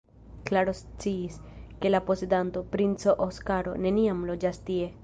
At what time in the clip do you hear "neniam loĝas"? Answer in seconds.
3.87-4.65